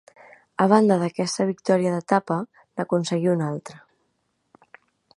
[0.63, 3.83] A banda d'aquesta victòria d'etapa n'aconseguí una altra.